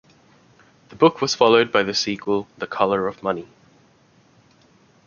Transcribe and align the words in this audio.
The 0.89 0.95
book 0.95 1.21
was 1.21 1.35
followed 1.35 1.71
by 1.71 1.83
the 1.83 1.93
sequel 1.93 2.47
"The 2.57 2.65
Color 2.65 3.05
of 3.07 3.21
Money". 3.21 3.47